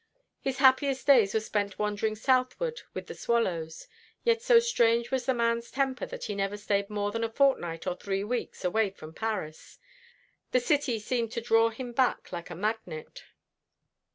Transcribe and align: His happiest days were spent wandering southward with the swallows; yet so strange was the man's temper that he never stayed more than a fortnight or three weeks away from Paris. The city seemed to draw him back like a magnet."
His 0.39 0.57
happiest 0.57 1.05
days 1.05 1.35
were 1.35 1.39
spent 1.39 1.77
wandering 1.77 2.15
southward 2.15 2.81
with 2.95 3.05
the 3.05 3.13
swallows; 3.13 3.87
yet 4.23 4.41
so 4.41 4.57
strange 4.57 5.11
was 5.11 5.27
the 5.27 5.33
man's 5.35 5.69
temper 5.69 6.07
that 6.07 6.23
he 6.23 6.33
never 6.33 6.57
stayed 6.57 6.89
more 6.89 7.11
than 7.11 7.23
a 7.23 7.29
fortnight 7.29 7.85
or 7.85 7.95
three 7.95 8.23
weeks 8.23 8.65
away 8.65 8.89
from 8.89 9.13
Paris. 9.13 9.77
The 10.53 10.59
city 10.59 10.97
seemed 10.97 11.31
to 11.33 11.39
draw 11.41 11.69
him 11.69 11.91
back 11.91 12.31
like 12.31 12.49
a 12.49 12.55
magnet." 12.55 13.25